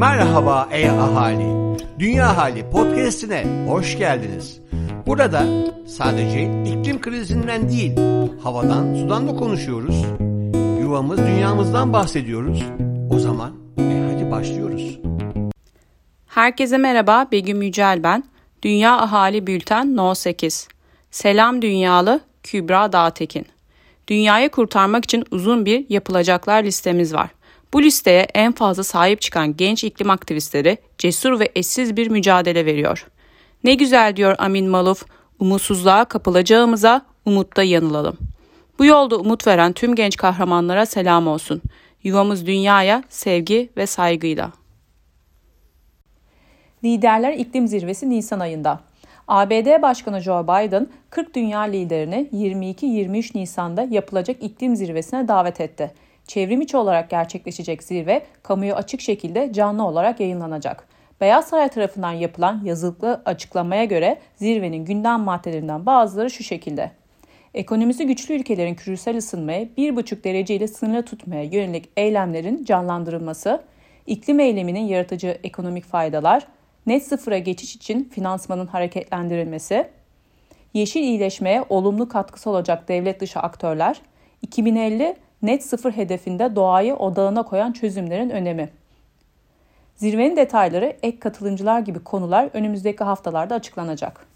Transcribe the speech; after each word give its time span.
Merhaba 0.00 0.68
ey 0.72 0.90
ahali. 0.90 1.76
Dünya 1.98 2.36
Hali 2.36 2.70
podcast'ine 2.70 3.66
hoş 3.68 3.98
geldiniz. 3.98 4.60
Burada 5.06 5.44
sadece 5.86 6.42
iklim 6.42 7.00
krizinden 7.00 7.68
değil, 7.68 7.92
havadan, 8.42 8.94
sudan 8.94 9.28
da 9.28 9.36
konuşuyoruz. 9.36 10.04
Yuvamız, 10.80 11.18
dünyamızdan 11.18 11.92
bahsediyoruz. 11.92 12.62
O 13.10 13.18
zaman 13.18 13.52
e 13.78 14.12
hadi 14.12 14.30
başlıyoruz. 14.30 14.98
Herkese 16.26 16.78
merhaba, 16.78 17.26
Begüm 17.32 17.62
Yücel 17.62 18.02
ben. 18.02 18.24
Dünya 18.62 18.98
Ahali 18.98 19.46
Bülten 19.46 19.96
No 19.96 20.14
8. 20.14 20.68
Selam 21.10 21.62
Dünyalı 21.62 22.20
Kübra 22.42 22.92
Dağtekin. 22.92 23.46
Dünyayı 24.08 24.50
kurtarmak 24.50 25.04
için 25.04 25.24
uzun 25.30 25.66
bir 25.66 25.86
yapılacaklar 25.88 26.64
listemiz 26.64 27.14
var. 27.14 27.30
Bu 27.72 27.82
listeye 27.82 28.26
en 28.34 28.52
fazla 28.52 28.84
sahip 28.84 29.20
çıkan 29.20 29.56
genç 29.56 29.84
iklim 29.84 30.10
aktivistleri 30.10 30.78
cesur 30.98 31.40
ve 31.40 31.52
eşsiz 31.54 31.96
bir 31.96 32.08
mücadele 32.08 32.66
veriyor. 32.66 33.06
Ne 33.64 33.74
güzel 33.74 34.16
diyor 34.16 34.34
Amin 34.38 34.68
Maluf, 34.68 35.04
umutsuzluğa 35.38 36.04
kapılacağımıza 36.04 37.02
umutta 37.24 37.62
yanılalım. 37.62 38.18
Bu 38.78 38.84
yolda 38.84 39.16
umut 39.16 39.46
veren 39.46 39.72
tüm 39.72 39.94
genç 39.94 40.16
kahramanlara 40.16 40.86
selam 40.86 41.26
olsun. 41.26 41.62
Yuvamız 42.02 42.46
dünyaya 42.46 43.04
sevgi 43.08 43.70
ve 43.76 43.86
saygıyla. 43.86 44.52
Liderler 46.84 47.32
İklim 47.32 47.68
Zirvesi 47.68 48.10
Nisan 48.10 48.40
ayında. 48.40 48.80
ABD 49.28 49.82
Başkanı 49.82 50.20
Joe 50.20 50.42
Biden 50.44 50.86
40 51.10 51.34
dünya 51.34 51.60
liderini 51.60 52.28
22-23 52.32 53.38
Nisan'da 53.38 53.82
yapılacak 53.82 54.36
iklim 54.42 54.76
zirvesine 54.76 55.28
davet 55.28 55.60
etti. 55.60 55.92
Çevrim 56.30 56.60
içi 56.60 56.76
olarak 56.76 57.10
gerçekleşecek 57.10 57.82
zirve 57.82 58.22
kamuya 58.42 58.76
açık 58.76 59.00
şekilde 59.00 59.52
canlı 59.52 59.86
olarak 59.86 60.20
yayınlanacak. 60.20 60.88
Beyaz 61.20 61.48
Saray 61.48 61.68
tarafından 61.68 62.12
yapılan 62.12 62.64
yazılı 62.64 63.22
açıklamaya 63.24 63.84
göre 63.84 64.18
zirvenin 64.36 64.84
gündem 64.84 65.20
maddelerinden 65.20 65.86
bazıları 65.86 66.30
şu 66.30 66.44
şekilde. 66.44 66.90
Ekonomisi 67.54 68.06
güçlü 68.06 68.34
ülkelerin 68.34 68.74
küresel 68.74 69.16
ısınmayı 69.16 69.68
1,5 69.78 70.24
derece 70.24 70.54
ile 70.54 70.68
sınırlı 70.68 71.04
tutmaya 71.04 71.42
yönelik 71.42 71.88
eylemlerin 71.96 72.64
canlandırılması, 72.64 73.62
iklim 74.06 74.40
eyleminin 74.40 74.84
yaratıcı 74.84 75.38
ekonomik 75.44 75.84
faydalar, 75.84 76.46
net 76.86 77.06
sıfıra 77.06 77.38
geçiş 77.38 77.76
için 77.76 78.04
finansmanın 78.04 78.66
hareketlendirilmesi, 78.66 79.88
yeşil 80.74 81.02
iyileşmeye 81.02 81.64
olumlu 81.68 82.08
katkısı 82.08 82.50
olacak 82.50 82.88
devlet 82.88 83.20
dışı 83.20 83.40
aktörler, 83.40 84.00
2050 84.42 85.16
net 85.42 85.64
sıfır 85.64 85.92
hedefinde 85.92 86.56
doğayı 86.56 86.94
odağına 86.94 87.42
koyan 87.42 87.72
çözümlerin 87.72 88.30
önemi. 88.30 88.68
Zirvenin 89.96 90.36
detayları 90.36 90.96
ek 91.02 91.18
katılımcılar 91.18 91.80
gibi 91.80 91.98
konular 92.04 92.50
önümüzdeki 92.52 93.04
haftalarda 93.04 93.54
açıklanacak. 93.54 94.26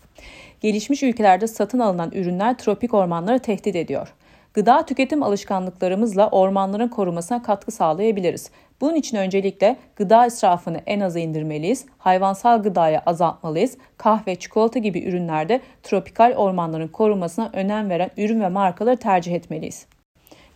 Gelişmiş 0.61 1.03
ülkelerde 1.03 1.47
satın 1.47 1.79
alınan 1.79 2.11
ürünler 2.13 2.59
tropik 2.59 2.95
ormanları 2.95 3.39
tehdit 3.39 3.77
ediyor. 3.77 4.15
Gıda 4.55 4.87
tüketim 4.87 5.23
alışkanlıklarımızla 5.23 6.29
ormanların 6.29 6.89
korumasına 6.89 7.43
katkı 7.43 7.73
sağlayabiliriz. 7.73 8.51
Bunun 8.81 8.95
için 8.95 9.17
öncelikle 9.17 9.77
gıda 9.97 10.27
israfını 10.27 10.81
en 10.87 11.01
aza 11.01 11.19
indirmeliyiz, 11.19 11.87
hayvansal 11.99 12.63
gıdaya 12.63 13.03
azaltmalıyız, 13.07 13.77
kahve, 13.97 14.35
çikolata 14.35 14.79
gibi 14.79 15.05
ürünlerde 15.05 15.61
tropikal 15.83 16.33
ormanların 16.37 16.89
korunmasına 16.89 17.51
önem 17.53 17.91
veren 17.91 18.11
ürün 18.17 18.41
ve 18.41 18.49
markaları 18.49 18.97
tercih 18.97 19.35
etmeliyiz. 19.35 19.87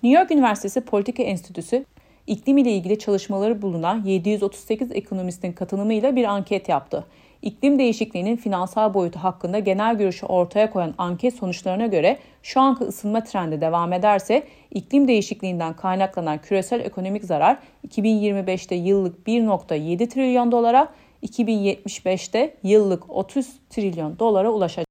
New 0.02 0.20
York 0.20 0.30
Üniversitesi 0.30 0.80
Politika 0.80 1.22
Enstitüsü 1.22 1.84
iklim 2.26 2.58
ile 2.58 2.72
ilgili 2.72 2.98
çalışmaları 2.98 3.62
bulunan 3.62 4.04
738 4.04 4.92
ekonomistin 4.92 5.52
katılımıyla 5.52 6.16
bir 6.16 6.24
anket 6.24 6.68
yaptı. 6.68 7.04
İklim 7.42 7.78
değişikliğinin 7.78 8.36
finansal 8.36 8.94
boyutu 8.94 9.18
hakkında 9.18 9.58
genel 9.58 9.98
görüşü 9.98 10.26
ortaya 10.26 10.70
koyan 10.70 10.94
anket 10.98 11.34
sonuçlarına 11.34 11.86
göre 11.86 12.18
şu 12.42 12.60
anki 12.60 12.84
ısınma 12.84 13.24
trendi 13.24 13.60
devam 13.60 13.92
ederse 13.92 14.42
iklim 14.70 15.08
değişikliğinden 15.08 15.76
kaynaklanan 15.76 16.38
küresel 16.38 16.80
ekonomik 16.80 17.24
zarar 17.24 17.58
2025'te 17.88 18.74
yıllık 18.74 19.28
1.7 19.28 20.08
trilyon 20.08 20.52
dolara, 20.52 20.88
2075'te 21.22 22.54
yıllık 22.62 23.10
30 23.10 23.46
trilyon 23.70 24.18
dolara 24.18 24.50
ulaşacak. 24.50 24.88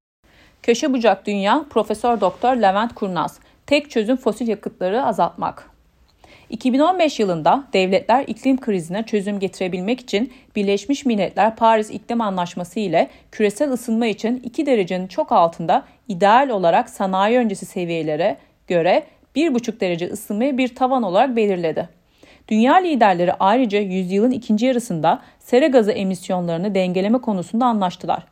Köşe 0.62 0.92
bucak 0.92 1.26
dünya 1.26 1.64
Profesör 1.70 2.20
Doktor 2.20 2.56
Levent 2.56 2.94
Kurnaz 2.94 3.40
Tek 3.68 3.90
çözüm 3.90 4.16
fosil 4.16 4.48
yakıtları 4.48 5.04
azaltmak. 5.04 5.70
2015 6.50 7.20
yılında 7.20 7.64
devletler 7.72 8.24
iklim 8.26 8.60
krizine 8.60 9.02
çözüm 9.02 9.38
getirebilmek 9.38 10.00
için 10.00 10.32
Birleşmiş 10.56 11.06
Milletler 11.06 11.56
Paris 11.56 11.90
İklim 11.90 12.20
Anlaşması 12.20 12.80
ile 12.80 13.08
küresel 13.32 13.72
ısınma 13.72 14.06
için 14.06 14.40
2 14.44 14.66
derecenin 14.66 15.06
çok 15.06 15.32
altında 15.32 15.84
ideal 16.08 16.48
olarak 16.48 16.90
sanayi 16.90 17.38
öncesi 17.38 17.66
seviyelere 17.66 18.36
göre 18.66 19.02
1,5 19.36 19.80
derece 19.80 20.06
ısınmayı 20.06 20.58
bir 20.58 20.74
tavan 20.74 21.02
olarak 21.02 21.36
belirledi. 21.36 21.88
Dünya 22.48 22.74
liderleri 22.74 23.32
ayrıca 23.32 23.80
yüzyılın 23.80 24.30
ikinci 24.30 24.66
yarısında 24.66 25.22
sera 25.38 25.66
gazı 25.66 25.92
emisyonlarını 25.92 26.74
dengeleme 26.74 27.18
konusunda 27.18 27.66
anlaştılar. 27.66 28.26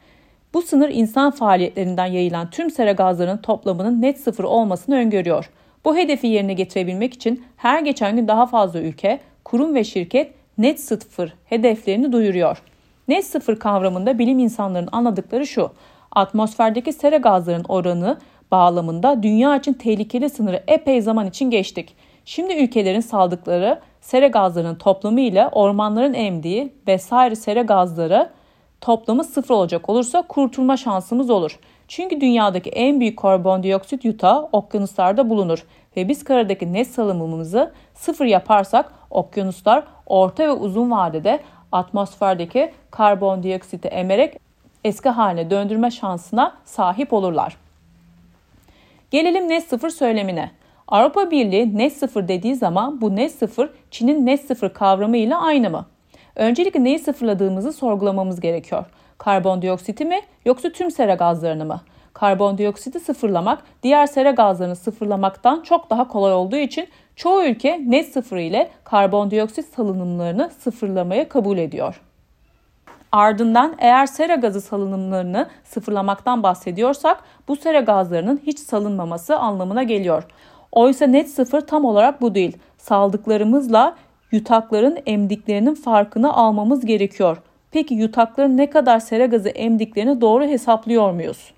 Bu 0.57 0.63
sınır 0.63 0.89
insan 0.89 1.31
faaliyetlerinden 1.31 2.07
yayılan 2.07 2.51
tüm 2.51 2.71
sera 2.71 2.93
gazlarının 2.93 3.37
toplamının 3.37 4.03
net 4.03 4.21
sıfır 4.21 4.45
olmasını 4.45 4.97
öngörüyor. 4.97 5.51
Bu 5.85 5.97
hedefi 5.97 6.27
yerine 6.27 6.55
getirebilmek 6.55 7.15
için 7.15 7.45
her 7.57 7.83
geçen 7.83 8.17
gün 8.17 8.29
daha 8.29 8.47
fazla 8.47 8.81
ülke, 8.81 9.21
kurum 9.45 9.75
ve 9.75 9.85
şirket 9.85 10.33
net 10.59 10.81
sıfır 10.81 11.35
hedeflerini 11.45 12.13
duyuruyor. 12.13 12.63
Net 13.09 13.27
sıfır 13.27 13.59
kavramında 13.59 14.19
bilim 14.19 14.39
insanlarının 14.39 14.89
anladıkları 14.93 15.47
şu. 15.47 15.71
Atmosferdeki 16.13 16.93
sera 16.93 17.17
gazlarının 17.17 17.67
oranı 17.69 18.19
bağlamında 18.51 19.23
dünya 19.23 19.57
için 19.57 19.73
tehlikeli 19.73 20.31
sınırı 20.31 20.63
epey 20.69 21.03
zaman 21.03 21.27
için 21.27 21.51
geçtik. 21.51 21.97
Şimdi 22.25 22.55
ülkelerin 22.55 23.01
saldıkları 23.01 23.81
sera 24.01 24.27
gazlarının 24.27 24.75
toplamı 24.75 25.21
ile 25.21 25.49
ormanların 25.49 26.15
emdiği 26.15 26.73
vesaire 26.89 27.37
sera 27.37 27.63
gazları 27.63 28.31
toplamı 28.81 29.25
sıfır 29.25 29.55
olacak 29.55 29.89
olursa 29.89 30.23
kurtulma 30.23 30.77
şansımız 30.77 31.31
olur. 31.31 31.59
Çünkü 31.89 32.21
dünyadaki 32.21 32.71
en 32.71 33.01
büyük 33.01 33.19
karbondioksit 33.19 34.05
yutağı 34.05 34.49
okyanuslarda 34.53 35.31
bulunur 35.31 35.65
ve 35.97 36.09
biz 36.09 36.25
karadaki 36.25 36.73
net 36.73 36.89
salımımızı 36.89 37.73
sıfır 37.95 38.27
yaparsak 38.27 38.93
okyanuslar 39.11 39.85
orta 40.07 40.45
ve 40.45 40.53
uzun 40.53 40.91
vadede 40.91 41.41
atmosferdeki 41.73 42.73
karbondioksiti 42.91 43.89
emerek 43.89 44.37
eski 44.85 45.09
haline 45.09 45.51
döndürme 45.51 45.91
şansına 45.91 46.57
sahip 46.65 47.13
olurlar. 47.13 47.57
Gelelim 49.11 49.49
net 49.49 49.69
sıfır 49.69 49.91
söylemine. 49.91 50.51
Avrupa 50.89 51.31
Birliği 51.31 51.79
net 51.79 51.93
sıfır 51.93 52.29
dediği 52.29 52.55
zaman 52.55 53.01
bu 53.01 53.17
net 53.17 53.33
sıfır 53.33 53.71
Çin'in 53.91 54.27
net 54.27 54.41
sıfır 54.41 54.69
kavramı 54.75 55.17
ile 55.17 55.37
aynı 55.37 55.71
mı? 55.71 55.87
Öncelikle 56.37 56.85
neyi 56.85 56.99
sıfırladığımızı 56.99 57.73
sorgulamamız 57.73 58.41
gerekiyor. 58.41 58.85
Karbondioksiti 59.19 60.05
mi 60.05 60.21
yoksa 60.45 60.73
tüm 60.73 60.91
sera 60.91 61.15
gazlarını 61.15 61.65
mı? 61.65 61.81
Karbondioksiti 62.13 63.01
sıfırlamak 63.01 63.63
diğer 63.83 64.07
sera 64.07 64.31
gazlarını 64.31 64.77
sıfırlamaktan 64.77 65.61
çok 65.63 65.91
daha 65.91 66.09
kolay 66.09 66.33
olduğu 66.33 66.57
için 66.57 66.89
çoğu 67.17 67.45
ülke 67.45 67.81
net 67.87 68.13
sıfır 68.13 68.37
ile 68.37 68.71
karbondioksit 68.85 69.75
salınımlarını 69.75 70.51
sıfırlamayı 70.59 71.29
kabul 71.29 71.59
ediyor. 71.59 72.01
Ardından 73.13 73.75
eğer 73.79 74.07
sera 74.07 74.35
gazı 74.35 74.61
salınımlarını 74.61 75.47
sıfırlamaktan 75.65 76.43
bahsediyorsak 76.43 77.23
bu 77.49 77.57
sera 77.57 77.81
gazlarının 77.81 78.41
hiç 78.47 78.59
salınmaması 78.59 79.37
anlamına 79.39 79.83
geliyor. 79.83 80.23
Oysa 80.73 81.07
net 81.07 81.31
sıfır 81.31 81.61
tam 81.61 81.85
olarak 81.85 82.21
bu 82.21 82.35
değil. 82.35 82.57
Saldıklarımızla 82.79 83.97
yutakların 84.33 84.99
emdiklerinin 85.07 85.75
farkını 85.75 86.33
almamız 86.33 86.87
gerekiyor. 86.87 87.37
Peki 87.71 87.95
yutakların 87.95 88.57
ne 88.57 88.71
kadar 88.71 89.01
sera 89.01 89.27
gazı 89.27 89.49
emdiklerini 89.49 90.21
doğru 90.21 90.45
hesaplıyor 90.45 91.13
muyuz? 91.13 91.53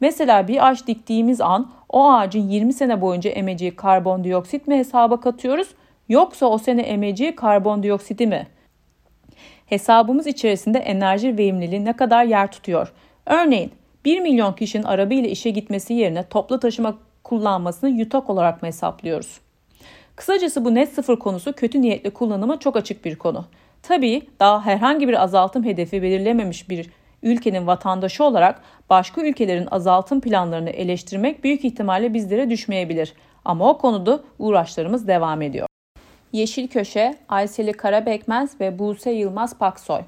Mesela 0.00 0.48
bir 0.48 0.68
ağaç 0.68 0.86
diktiğimiz 0.86 1.40
an 1.40 1.70
o 1.88 2.10
ağacın 2.12 2.48
20 2.48 2.72
sene 2.72 3.00
boyunca 3.00 3.30
emeceği 3.30 3.76
karbondioksit 3.76 4.68
mi 4.68 4.78
hesaba 4.78 5.20
katıyoruz 5.20 5.68
yoksa 6.08 6.46
o 6.46 6.58
sene 6.58 6.82
emeceği 6.82 7.36
karbondioksiti 7.36 8.26
mi? 8.26 8.46
Hesabımız 9.66 10.26
içerisinde 10.26 10.78
enerji 10.78 11.38
verimliliği 11.38 11.84
ne 11.84 11.92
kadar 11.92 12.24
yer 12.24 12.52
tutuyor? 12.52 12.92
Örneğin 13.26 13.72
1 14.04 14.20
milyon 14.20 14.52
kişinin 14.52 14.82
arabayla 14.82 15.30
işe 15.30 15.50
gitmesi 15.50 15.94
yerine 15.94 16.22
toplu 16.22 16.60
taşıma 16.60 16.94
kullanmasını 17.24 17.90
yutak 17.90 18.30
olarak 18.30 18.62
mı 18.62 18.68
hesaplıyoruz? 18.68 19.40
Kısacası 20.16 20.64
bu 20.64 20.74
net 20.74 20.92
sıfır 20.92 21.16
konusu 21.16 21.52
kötü 21.52 21.82
niyetli 21.82 22.10
kullanıma 22.10 22.58
çok 22.58 22.76
açık 22.76 23.04
bir 23.04 23.16
konu. 23.16 23.44
Tabii 23.82 24.22
daha 24.40 24.66
herhangi 24.66 25.08
bir 25.08 25.22
azaltım 25.22 25.64
hedefi 25.64 26.02
belirlememiş 26.02 26.70
bir 26.70 26.90
ülkenin 27.22 27.66
vatandaşı 27.66 28.24
olarak 28.24 28.62
başka 28.90 29.22
ülkelerin 29.22 29.68
azaltım 29.70 30.20
planlarını 30.20 30.70
eleştirmek 30.70 31.44
büyük 31.44 31.64
ihtimalle 31.64 32.14
bizlere 32.14 32.50
düşmeyebilir. 32.50 33.14
Ama 33.44 33.70
o 33.70 33.78
konuda 33.78 34.20
uğraşlarımız 34.38 35.08
devam 35.08 35.42
ediyor. 35.42 35.66
Yeşil 36.32 36.68
Köşe, 36.68 37.14
Ayseli 37.28 37.72
Karabekmez 37.72 38.60
ve 38.60 38.78
Buse 38.78 39.10
Yılmaz 39.10 39.58
Paksoy. 39.58 40.00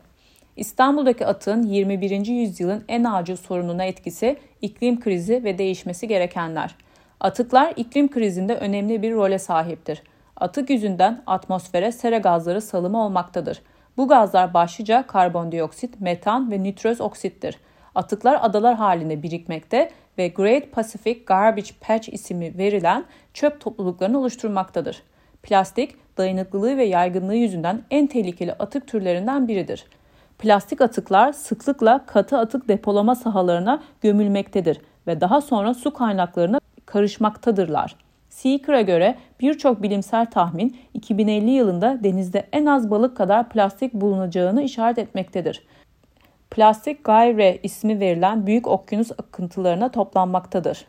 İstanbul'daki 0.56 1.26
atın 1.26 1.62
21. 1.62 2.26
yüzyılın 2.26 2.84
en 2.88 3.05
acil 3.05 3.37
sorununa 3.37 3.84
etkisi 3.84 4.37
iklim 4.62 5.00
krizi 5.00 5.44
ve 5.44 5.58
değişmesi 5.58 6.08
gerekenler. 6.08 6.75
Atıklar 7.22 7.72
iklim 7.76 8.10
krizinde 8.10 8.56
önemli 8.56 9.02
bir 9.02 9.12
role 9.12 9.38
sahiptir. 9.38 10.02
Atık 10.36 10.70
yüzünden 10.70 11.22
atmosfere 11.26 11.92
sera 11.92 12.19
gazları 12.19 12.60
salımı 12.60 13.04
olmaktadır. 13.04 13.62
Bu 13.96 14.08
gazlar 14.08 14.54
başlıca 14.54 15.06
karbondioksit, 15.06 16.00
metan 16.00 16.50
ve 16.50 16.62
nitroz 16.62 17.00
oksittir. 17.00 17.58
Atıklar 17.94 18.38
adalar 18.42 18.74
halinde 18.74 19.22
birikmekte 19.22 19.90
ve 20.19 20.28
Great 20.28 20.72
Pacific 20.72 21.24
Garbage 21.26 21.70
Patch 21.80 22.08
ismi 22.12 22.58
verilen 22.58 23.04
çöp 23.34 23.60
topluluklarını 23.60 24.19
oluşturmaktadır. 24.19 25.02
Plastik, 25.42 26.16
dayanıklılığı 26.19 26.76
ve 26.76 26.84
yaygınlığı 26.84 27.34
yüzünden 27.34 27.82
en 27.90 28.06
tehlikeli 28.06 28.52
atık 28.52 28.86
türlerinden 28.86 29.48
biridir. 29.48 29.86
Plastik 30.38 30.80
atıklar 30.80 31.32
sıklıkla 31.32 32.06
katı 32.06 32.38
atık 32.38 32.69
depolama 32.69 33.14
sahalarına 33.14 33.82
gömülmektedir 34.00 34.80
ve 35.06 35.20
daha 35.20 35.40
sonra 35.40 35.74
su 35.74 35.92
kaynaklarına 35.92 36.62
karışmaktadırlar. 36.93 37.97
Seeker'a 38.29 38.81
göre 38.81 39.17
birçok 39.41 39.83
bilimsel 39.83 40.31
tahmin 40.31 40.77
2050 40.94 41.50
yılında 41.50 41.99
denizde 42.05 42.47
en 42.53 42.67
az 42.67 42.91
balık 42.91 43.17
kadar 43.17 43.49
plastik 43.49 43.94
bulunacağını 43.94 44.62
işaret 44.62 44.99
etmektedir. 44.99 45.67
Plastik 46.50 47.05
Gayre 47.05 47.59
ismi 47.62 48.00
verilen 48.00 48.47
büyük 48.47 48.67
okyanus 48.67 49.12
akıntılarına 49.12 49.89
toplanmaktadır. 49.89 50.85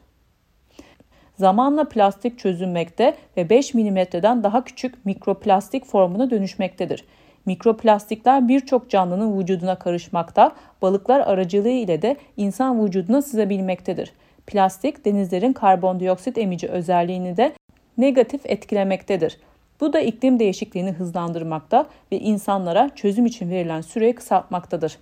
Zamanla 1.36 1.90
plastik 1.90 2.40
çözünmekte 2.40 3.16
ve 3.38 3.50
5 3.50 3.74
milimetreden 3.74 4.44
daha 4.44 4.64
küçük 4.64 5.06
mikroplastik 5.06 5.86
formuna 5.86 6.30
dönüşmektedir. 6.30 7.06
Mikroplastikler 7.46 8.48
birçok 8.48 8.90
canlının 8.90 9.40
vücuduna 9.40 9.80
karışmakta, 9.80 10.52
balıklar 10.82 11.20
aracılığı 11.20 11.70
ile 11.70 12.02
de 12.02 12.16
insan 12.38 12.86
vücuduna 12.86 13.22
sızabilmektedir. 13.22 14.14
Plastik 14.48 15.06
denizlerin 15.06 15.54
karbondioksit 15.54 16.38
emici 16.38 16.68
özelliğini 16.68 17.38
de 17.38 17.54
negatif 17.98 18.42
etkilemektedir. 18.46 19.38
Bu 19.82 19.94
da 19.94 20.00
iklim 20.00 20.40
değişikliğini 20.40 20.92
hızlandırmakta 20.92 21.86
ve 22.12 22.20
insanlara 22.20 22.90
çözüm 22.96 23.26
için 23.26 23.50
verilen 23.50 23.82
süreyi 23.82 24.16
kısaltmaktadır. 24.16 24.98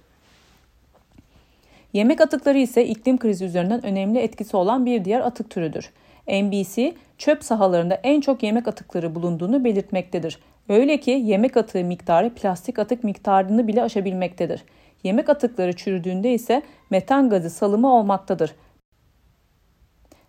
Yemek 1.94 2.22
atıkları 2.22 2.58
ise 2.58 2.86
iklim 2.86 3.18
krizi 3.18 3.46
üzerinden 3.46 3.86
önemli 3.86 4.20
etkisi 4.20 4.58
olan 4.58 4.86
bir 4.86 5.06
diğer 5.06 5.20
atık 5.20 5.50
türüdür. 5.50 5.90
NBC, 6.28 6.94
çöp 7.18 7.44
sahalarında 7.44 8.00
en 8.04 8.22
çok 8.22 8.44
yemek 8.44 8.68
atıkları 8.68 9.16
bulunduğunu 9.16 9.64
belirtmektedir. 9.64 10.40
Öyle 10.70 11.00
ki 11.00 11.12
yemek 11.12 11.58
atığı 11.58 11.84
miktarı 11.84 12.30
plastik 12.30 12.80
atık 12.80 13.04
miktarını 13.04 13.68
bile 13.68 13.84
aşabilmektedir. 13.84 14.64
Yemek 15.04 15.30
atıkları 15.30 15.76
çürüdüğünde 15.76 16.34
ise 16.34 16.62
metan 16.90 17.30
gazı 17.30 17.50
salımı 17.50 17.94
olmaktadır. 17.94 18.56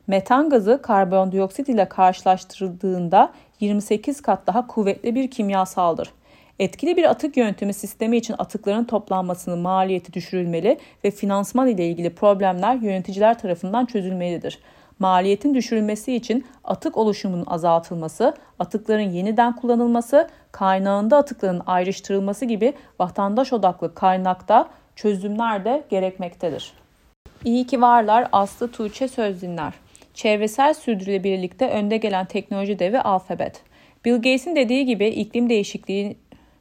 Metan 0.06 0.50
gazı 0.50 0.82
karbondioksit 0.82 1.68
ile 1.68 1.88
karşılaştırıldığında 1.88 3.32
28 3.60 4.20
kat 4.20 4.46
daha 4.46 4.66
kuvvetli 4.66 5.14
bir 5.14 5.30
kimyasaldır. 5.30 6.12
Etkili 6.58 6.96
bir 6.96 7.04
atık 7.04 7.36
yöntemi 7.36 7.74
sistemi 7.74 8.16
için 8.16 8.34
atıkların 8.38 8.84
toplanmasının 8.84 9.58
maliyeti 9.58 10.12
düşürülmeli 10.12 10.78
ve 11.04 11.10
finansman 11.10 11.68
ile 11.68 11.88
ilgili 11.88 12.14
problemler 12.14 12.74
yöneticiler 12.74 13.38
tarafından 13.38 13.86
çözülmelidir. 13.86 14.58
Maliyetin 14.98 15.54
düşürülmesi 15.54 16.14
için 16.14 16.46
atık 16.64 16.96
oluşumunun 16.96 17.46
azaltılması, 17.46 18.34
atıkların 18.58 19.10
yeniden 19.10 19.56
kullanılması, 19.56 20.28
kaynağında 20.52 21.16
atıkların 21.16 21.62
ayrıştırılması 21.66 22.44
gibi 22.44 22.72
vatandaş 22.98 23.52
odaklı 23.52 23.94
kaynakta 23.94 24.68
çözümler 24.96 25.64
de 25.64 25.84
gerekmektedir. 25.90 26.72
İyi 27.44 27.66
ki 27.66 27.80
varlar 27.80 28.28
Aslı 28.32 28.72
Tuğçe 28.72 29.08
söz 29.08 29.42
dinler. 29.42 29.81
Çevresel 30.14 30.74
sürdürülebilirlikte 30.74 31.68
önde 31.68 31.96
gelen 31.96 32.26
teknoloji 32.26 32.78
devi 32.78 32.98
alfabet. 33.00 33.62
Bill 34.04 34.14
Gates'in 34.14 34.56
dediği 34.56 34.86
gibi 34.86 35.06
iklim 35.06 35.48
değişikliği 35.48 36.16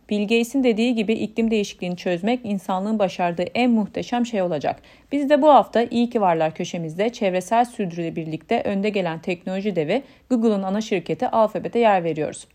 Bill 0.09 0.21
Gates'in 0.21 0.63
dediği 0.63 0.95
gibi 0.95 1.13
iklim 1.13 1.51
değişikliğini 1.51 1.97
çözmek 1.97 2.39
insanlığın 2.43 2.99
başardığı 2.99 3.45
en 3.55 3.71
muhteşem 3.71 4.25
şey 4.25 4.41
olacak. 4.41 4.81
Biz 5.11 5.29
de 5.29 5.41
bu 5.41 5.49
hafta 5.49 5.83
İyi 5.83 6.09
ki 6.09 6.21
Varlar 6.21 6.55
köşemizde 6.55 7.09
çevresel 7.09 7.65
sürdürülebilirlikte 7.65 8.61
önde 8.61 8.89
gelen 8.89 9.19
teknoloji 9.19 9.75
devi 9.75 10.03
Google'un 10.29 10.63
ana 10.63 10.81
şirketi 10.81 11.27
Alphabet'e 11.27 11.79
yer 11.79 12.03
veriyoruz. 12.03 12.47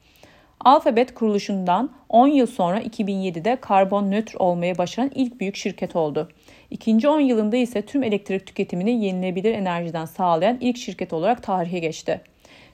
Alphabet 0.66 1.14
kuruluşundan 1.14 1.90
10 2.08 2.28
yıl 2.28 2.46
sonra 2.46 2.80
2007'de 2.80 3.56
karbon 3.56 4.10
nötr 4.10 4.34
olmayı 4.34 4.78
başaran 4.78 5.10
ilk 5.14 5.40
büyük 5.40 5.56
şirket 5.56 5.96
oldu. 5.96 6.28
İkinci 6.70 7.08
10 7.08 7.20
yılında 7.20 7.56
ise 7.56 7.82
tüm 7.82 8.02
elektrik 8.02 8.46
tüketimini 8.46 9.04
yenilebilir 9.04 9.52
enerjiden 9.52 10.04
sağlayan 10.04 10.58
ilk 10.60 10.76
şirket 10.76 11.12
olarak 11.12 11.42
tarihe 11.42 11.78
geçti 11.78 12.20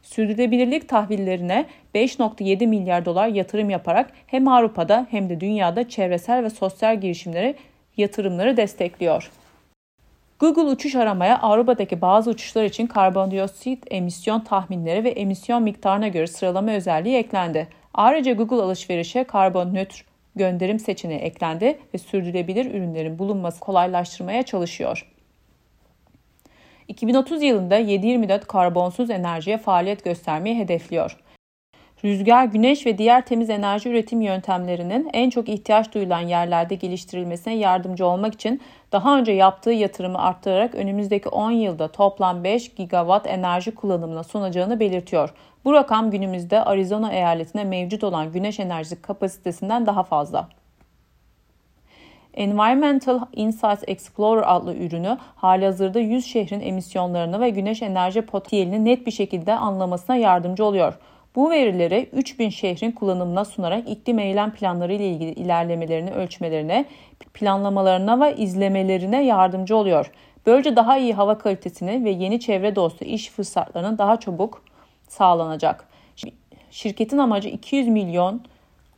sürdürülebilirlik 0.03 0.89
tahvillerine 0.89 1.67
5.7 1.95 2.67
milyar 2.67 3.05
dolar 3.05 3.29
yatırım 3.29 3.71
yaparak 3.71 4.11
hem 4.27 4.49
Avrupa'da 4.49 5.07
hem 5.11 5.29
de 5.29 5.41
dünyada 5.41 5.89
çevresel 5.89 6.45
ve 6.45 6.51
sosyal 6.51 7.01
girişimleri 7.01 7.55
yatırımları 7.97 8.57
destekliyor. 8.57 9.31
Google 10.43 10.63
uçuş 10.63 10.95
aramaya 10.95 11.39
Avrupa'daki 11.39 12.01
bazı 12.01 12.31
uçuşlar 12.31 12.65
için 12.65 12.87
karbondioksit 12.87 13.85
emisyon 13.91 14.41
tahminleri 14.41 15.05
ve 15.05 15.11
emisyon 15.11 15.63
miktarına 15.63 16.09
göre 16.09 16.27
sıralama 16.27 16.71
özelliği 16.71 17.17
eklendi. 17.17 17.69
Ayrıca 17.95 18.33
Google 18.33 18.63
alışverişe 18.63 19.25
karbon 19.25 19.75
nötr 19.75 20.05
gönderim 20.37 20.79
seçeneği 20.79 21.21
eklendi 21.21 21.79
ve 21.95 21.99
sürdürülebilir 21.99 22.67
ürünlerin 22.67 23.19
bulunması 23.19 23.61
kolaylaştırmaya 23.61 24.43
çalışıyor. 24.43 25.13
2030 26.89 27.43
yılında 27.43 27.81
7-24 27.81 28.47
karbonsuz 28.47 29.11
enerjiye 29.11 29.59
faaliyet 29.59 30.05
göstermeyi 30.05 30.59
hedefliyor. 30.59 31.19
Rüzgar, 32.05 32.45
güneş 32.45 32.87
ve 32.87 32.99
diğer 32.99 33.27
temiz 33.27 33.51
enerji 33.51 33.89
üretim 33.89 34.21
yöntemlerinin 34.21 35.11
en 35.13 35.31
çok 35.31 35.49
ihtiyaç 35.49 35.95
duyulan 35.95 36.21
yerlerde 36.21 36.75
geliştirilmesine 36.75 37.55
yardımcı 37.55 38.07
olmak 38.07 38.35
için 38.35 38.61
daha 38.93 39.19
önce 39.19 39.33
yaptığı 39.33 39.71
yatırımı 39.71 40.19
arttırarak 40.19 40.75
önümüzdeki 40.75 41.29
10 41.29 41.51
yılda 41.51 41.89
toplam 41.89 42.45
5 42.45 42.75
gigawatt 42.75 43.27
enerji 43.27 43.75
kullanımına 43.75 44.23
sunacağını 44.25 44.81
belirtiyor. 44.81 45.35
Bu 45.65 45.73
rakam 45.73 46.11
günümüzde 46.11 46.65
Arizona 46.65 47.13
eyaletinde 47.13 47.65
mevcut 47.65 48.05
olan 48.05 48.33
güneş 48.33 48.61
enerjisi 48.61 49.03
kapasitesinden 49.03 49.87
daha 49.87 50.03
fazla. 50.03 50.49
Environmental 52.35 53.21
Insights 53.33 53.83
Explorer 53.87 54.45
adlı 54.47 54.75
ürünü 54.75 55.19
halihazırda 55.37 55.99
100 55.99 56.27
şehrin 56.27 56.61
emisyonlarını 56.61 57.41
ve 57.41 57.51
güneş 57.51 57.83
enerji 57.83 58.23
potansiyelini 58.23 58.85
net 58.85 59.07
bir 59.07 59.11
şekilde 59.11 59.55
anlamasına 59.55 60.17
yardımcı 60.17 60.65
oluyor. 60.65 60.99
Bu 61.37 61.51
verileri 61.51 62.09
3000 62.13 62.49
şehrin 62.49 62.91
kullanımına 62.91 63.45
sunarak 63.45 63.89
iklim 63.89 64.19
eylem 64.19 64.51
planları 64.51 64.93
ile 64.93 65.09
ilgili 65.09 65.31
ilerlemelerini 65.31 66.11
ölçmelerine, 66.11 66.85
planlamalarına 67.35 68.21
ve 68.21 68.37
izlemelerine 68.37 69.25
yardımcı 69.25 69.77
oluyor. 69.77 70.11
Böylece 70.47 70.77
daha 70.77 70.99
iyi 70.99 71.15
hava 71.15 71.39
kalitesini 71.39 72.05
ve 72.05 72.11
yeni 72.11 72.41
çevre 72.41 72.77
dostu 72.77 73.05
iş 73.05 73.31
fırsatlarının 73.31 73.99
daha 73.99 74.21
çabuk 74.21 74.63
sağlanacak. 75.09 75.89
Şirketin 76.71 77.19
amacı 77.19 77.49
200 77.49 77.89
milyon 77.89 78.43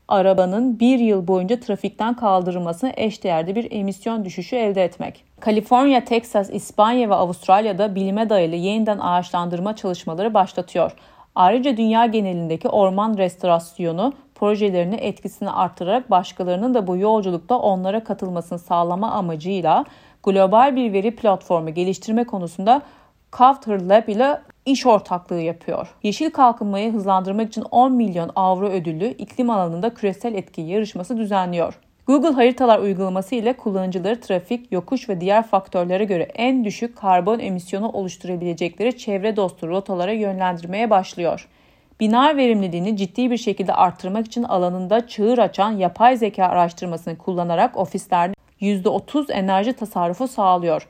arabanın 0.08 0.80
bir 0.80 0.98
yıl 0.98 1.26
boyunca 1.26 1.60
trafikten 1.60 2.16
kaldırılmasına 2.16 2.92
eşdeğerde 2.96 3.54
bir 3.54 3.72
emisyon 3.72 4.24
düşüşü 4.24 4.56
elde 4.56 4.84
etmek. 4.84 5.24
Kaliforniya, 5.40 6.04
Teksas, 6.04 6.50
İspanya 6.50 7.10
ve 7.10 7.14
Avustralya'da 7.14 7.94
bilime 7.94 8.28
dayalı 8.30 8.54
yeniden 8.54 8.98
ağaçlandırma 8.98 9.76
çalışmaları 9.76 10.34
başlatıyor. 10.34 10.92
Ayrıca 11.34 11.76
dünya 11.76 12.06
genelindeki 12.06 12.68
orman 12.68 13.18
restorasyonu 13.18 14.12
projelerini 14.34 14.94
etkisini 14.94 15.50
artırarak 15.50 16.10
başkalarının 16.10 16.74
da 16.74 16.86
bu 16.86 16.96
yolculukta 16.96 17.58
onlara 17.58 18.04
katılmasını 18.04 18.58
sağlama 18.58 19.10
amacıyla 19.10 19.84
global 20.22 20.76
bir 20.76 20.92
veri 20.92 21.16
platformu 21.16 21.74
geliştirme 21.74 22.24
konusunda 22.24 22.82
Kafter 23.30 23.80
Lab 23.80 24.08
ile 24.08 24.40
iş 24.66 24.86
ortaklığı 24.86 25.40
yapıyor. 25.40 25.94
Yeşil 26.02 26.30
kalkınmayı 26.30 26.92
hızlandırmak 26.92 27.48
için 27.48 27.64
10 27.70 27.92
milyon 27.92 28.30
avro 28.36 28.66
ödüllü 28.66 29.06
iklim 29.06 29.50
alanında 29.50 29.94
küresel 29.94 30.34
etki 30.34 30.60
yarışması 30.60 31.16
düzenliyor. 31.16 31.78
Google 32.06 32.30
haritalar 32.30 32.78
uygulaması 32.78 33.34
ile 33.34 33.52
kullanıcıları 33.52 34.20
trafik, 34.20 34.72
yokuş 34.72 35.08
ve 35.08 35.20
diğer 35.20 35.46
faktörlere 35.46 36.04
göre 36.04 36.22
en 36.34 36.64
düşük 36.64 36.96
karbon 36.96 37.38
emisyonu 37.38 37.88
oluşturabilecekleri 37.88 38.98
çevre 38.98 39.36
dostu 39.36 39.68
rotalara 39.68 40.12
yönlendirmeye 40.12 40.90
başlıyor. 40.90 41.48
Biner 42.00 42.36
verimliliğini 42.36 42.96
ciddi 42.96 43.30
bir 43.30 43.36
şekilde 43.36 43.72
arttırmak 43.72 44.26
için 44.26 44.42
alanında 44.42 45.06
çığır 45.06 45.38
açan 45.38 45.72
yapay 45.72 46.16
zeka 46.16 46.44
araştırmasını 46.44 47.18
kullanarak 47.18 47.76
ofislerde 47.76 48.34
%30 48.60 49.32
enerji 49.32 49.72
tasarrufu 49.72 50.28
sağlıyor. 50.28 50.88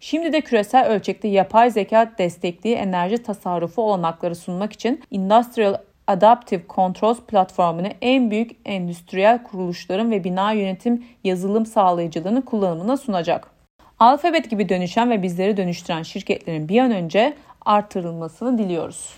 Şimdi 0.00 0.32
de 0.32 0.40
küresel 0.40 0.86
ölçekte 0.86 1.28
yapay 1.28 1.70
zeka 1.70 2.12
destekli 2.18 2.72
enerji 2.72 3.22
tasarrufu 3.22 3.82
olanakları 3.82 4.34
sunmak 4.34 4.72
için 4.72 5.02
Industrial 5.10 5.74
Adaptive 6.08 6.62
Controls 6.68 7.20
platformunu 7.20 7.88
en 8.02 8.30
büyük 8.30 8.50
endüstriyel 8.64 9.42
kuruluşların 9.42 10.10
ve 10.10 10.24
bina 10.24 10.52
yönetim 10.52 11.04
yazılım 11.24 11.66
sağlayıcılığının 11.66 12.40
kullanımına 12.40 12.96
sunacak. 12.96 13.50
Alfabet 13.98 14.50
gibi 14.50 14.68
dönüşen 14.68 15.10
ve 15.10 15.22
bizleri 15.22 15.56
dönüştüren 15.56 16.02
şirketlerin 16.02 16.68
bir 16.68 16.80
an 16.80 16.90
önce 16.90 17.34
artırılmasını 17.64 18.58
diliyoruz. 18.58 19.14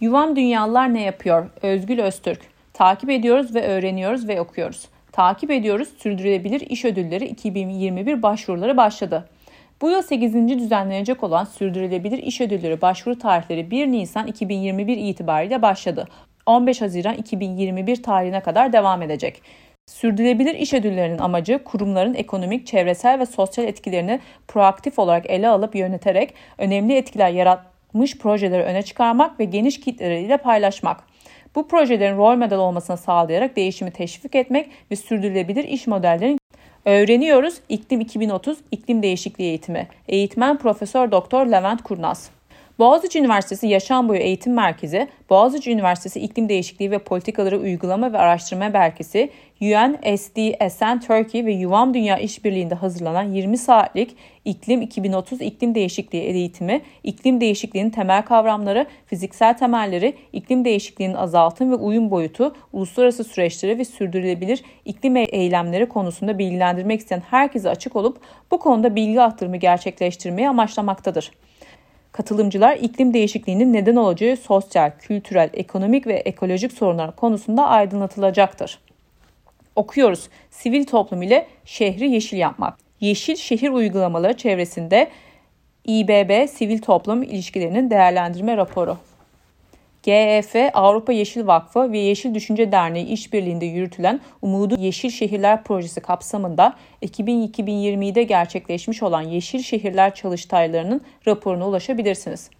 Yuvam 0.00 0.36
Dünyalılar 0.36 0.94
ne 0.94 1.02
yapıyor? 1.02 1.50
Özgül 1.62 1.98
Öztürk. 1.98 2.40
Takip 2.72 3.10
ediyoruz 3.10 3.54
ve 3.54 3.62
öğreniyoruz 3.66 4.28
ve 4.28 4.40
okuyoruz. 4.40 4.88
Takip 5.12 5.50
ediyoruz 5.50 5.88
sürdürülebilir 5.98 6.60
iş 6.60 6.84
ödülleri 6.84 7.24
2021 7.24 8.22
başvuruları 8.22 8.76
başladı. 8.76 9.28
Bu 9.84 9.90
yıl 9.90 10.02
8. 10.02 10.48
düzenlenecek 10.48 11.22
olan 11.24 11.44
Sürdürülebilir 11.44 12.18
İş 12.18 12.40
Ödülleri 12.40 12.80
başvuru 12.80 13.18
tarihleri 13.18 13.70
1 13.70 13.86
Nisan 13.86 14.26
2021 14.26 14.96
itibariyle 14.96 15.62
başladı. 15.62 16.08
15 16.46 16.80
Haziran 16.80 17.14
2021 17.14 18.02
tarihine 18.02 18.40
kadar 18.40 18.72
devam 18.72 19.02
edecek. 19.02 19.42
Sürdürülebilir 19.86 20.54
iş 20.54 20.74
ödüllerinin 20.74 21.18
amacı 21.18 21.64
kurumların 21.64 22.14
ekonomik, 22.14 22.66
çevresel 22.66 23.18
ve 23.18 23.26
sosyal 23.26 23.66
etkilerini 23.66 24.20
proaktif 24.48 24.98
olarak 24.98 25.30
ele 25.30 25.48
alıp 25.48 25.74
yöneterek 25.74 26.34
önemli 26.58 26.96
etkiler 26.96 27.30
yaratmış 27.30 28.18
projeleri 28.18 28.62
öne 28.62 28.82
çıkarmak 28.82 29.40
ve 29.40 29.44
geniş 29.44 29.80
kitleleriyle 29.80 30.36
paylaşmak. 30.36 31.04
Bu 31.54 31.68
projelerin 31.68 32.16
rol 32.16 32.36
model 32.36 32.58
olmasını 32.58 32.96
sağlayarak 32.96 33.56
değişimi 33.56 33.90
teşvik 33.90 34.34
etmek 34.34 34.70
ve 34.90 34.96
sürdürülebilir 34.96 35.64
iş 35.64 35.86
modellerinin 35.86 36.43
Öğreniyoruz 36.84 37.54
İklim 37.68 38.00
2030 38.00 38.58
İklim 38.70 39.02
Değişikliği 39.02 39.44
Eğitimi. 39.48 39.88
Eğitmen 40.08 40.58
Profesör 40.58 41.10
Doktor 41.10 41.46
Levent 41.46 41.82
Kurnaz. 41.82 42.30
Boğaziçi 42.78 43.18
Üniversitesi 43.18 43.66
Yaşam 43.66 44.08
Boyu 44.08 44.20
Eğitim 44.20 44.54
Merkezi, 44.54 45.08
Boğaziçi 45.30 45.72
Üniversitesi 45.72 46.20
İklim 46.20 46.48
Değişikliği 46.48 46.90
ve 46.90 46.98
Politikaları 46.98 47.58
Uygulama 47.58 48.12
ve 48.12 48.18
Araştırma 48.18 48.68
Merkezi, 48.68 49.30
UNSDSN 49.60 50.98
Turkey 51.06 51.46
ve 51.46 51.52
Yuvam 51.52 51.94
Dünya 51.94 52.18
İşbirliği'nde 52.18 52.74
hazırlanan 52.74 53.22
20 53.22 53.58
saatlik 53.58 54.16
İklim 54.44 54.82
2030 54.82 55.40
İklim 55.40 55.74
Değişikliği 55.74 56.22
eğitimi, 56.22 56.80
iklim 57.04 57.40
değişikliğinin 57.40 57.90
temel 57.90 58.22
kavramları, 58.22 58.86
fiziksel 59.06 59.58
temelleri, 59.58 60.14
iklim 60.32 60.64
değişikliğinin 60.64 61.14
azaltım 61.14 61.70
ve 61.70 61.74
uyum 61.74 62.10
boyutu, 62.10 62.54
uluslararası 62.72 63.24
süreçleri 63.24 63.78
ve 63.78 63.84
sürdürülebilir 63.84 64.62
iklim 64.84 65.16
eylemleri 65.16 65.88
konusunda 65.88 66.38
bilgilendirmek 66.38 67.00
isteyen 67.00 67.22
herkese 67.30 67.70
açık 67.70 67.96
olup 67.96 68.18
bu 68.50 68.58
konuda 68.58 68.96
bilgi 68.96 69.20
aktarımı 69.20 69.56
gerçekleştirmeyi 69.56 70.48
amaçlamaktadır. 70.48 71.30
Katılımcılar 72.14 72.76
iklim 72.76 73.14
değişikliğinin 73.14 73.72
neden 73.72 73.96
olacağı 73.96 74.36
sosyal, 74.36 74.90
kültürel, 74.98 75.50
ekonomik 75.52 76.06
ve 76.06 76.14
ekolojik 76.14 76.72
sorunlar 76.72 77.16
konusunda 77.16 77.66
aydınlatılacaktır. 77.66 78.78
Okuyoruz. 79.76 80.28
Sivil 80.50 80.84
toplum 80.84 81.22
ile 81.22 81.46
şehri 81.64 82.10
yeşil 82.10 82.36
yapmak. 82.36 82.78
Yeşil 83.00 83.36
şehir 83.36 83.70
uygulamaları 83.70 84.36
çevresinde 84.36 85.10
İBB 85.86 86.48
Sivil 86.48 86.78
Toplum 86.78 87.22
İlişkilerinin 87.22 87.90
Değerlendirme 87.90 88.56
Raporu. 88.56 88.96
GEF, 90.04 90.54
Avrupa 90.74 91.12
Yeşil 91.12 91.46
Vakfı 91.46 91.92
ve 91.92 91.98
Yeşil 91.98 92.34
Düşünce 92.34 92.72
Derneği 92.72 93.06
işbirliğinde 93.06 93.66
yürütülen 93.66 94.20
Umudu 94.42 94.76
Yeşil 94.78 95.10
Şehirler 95.10 95.64
Projesi 95.64 96.00
kapsamında 96.00 96.76
2020'de 97.02 98.22
gerçekleşmiş 98.22 99.02
olan 99.02 99.22
Yeşil 99.22 99.62
Şehirler 99.62 100.14
çalıştaylarının 100.14 101.00
raporuna 101.26 101.68
ulaşabilirsiniz. 101.68 102.50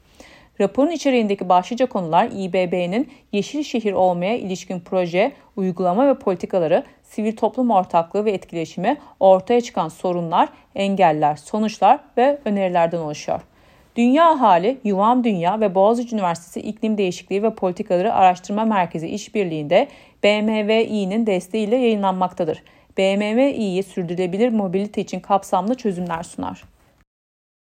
Raporun 0.60 0.90
içeriğindeki 0.90 1.48
başlıca 1.48 1.86
konular 1.86 2.28
İBB'nin 2.32 3.08
yeşil 3.32 3.62
şehir 3.62 3.92
olmaya 3.92 4.38
ilişkin 4.38 4.80
proje, 4.80 5.32
uygulama 5.56 6.08
ve 6.08 6.14
politikaları, 6.18 6.84
sivil 7.02 7.36
toplum 7.36 7.70
ortaklığı 7.70 8.24
ve 8.24 8.30
etkileşimi, 8.32 8.96
ortaya 9.20 9.60
çıkan 9.60 9.88
sorunlar, 9.88 10.48
engeller, 10.74 11.36
sonuçlar 11.36 12.00
ve 12.16 12.38
önerilerden 12.44 12.98
oluşuyor. 12.98 13.40
Dünya 13.96 14.40
Hali, 14.40 14.78
Yuvam 14.84 15.24
Dünya 15.24 15.60
ve 15.60 15.74
Boğaziçi 15.74 16.14
Üniversitesi 16.14 16.60
İklim 16.60 16.98
Değişikliği 16.98 17.42
ve 17.42 17.54
Politikaları 17.54 18.14
Araştırma 18.14 18.64
Merkezi 18.64 19.08
işbirliğinde 19.08 19.88
BMWİ'nin 20.24 21.26
desteğiyle 21.26 21.76
yayınlanmaktadır. 21.76 22.62
BMWİ'yi 22.98 23.82
sürdürülebilir 23.82 24.48
mobilite 24.48 25.00
için 25.00 25.20
kapsamlı 25.20 25.74
çözümler 25.74 26.22
sunar. 26.22 26.73